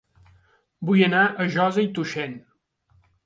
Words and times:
Vull 0.89 1.03
anar 1.07 1.25
a 1.27 1.45
Josa 1.57 1.83
i 1.89 1.91
Tuixén 1.99 2.33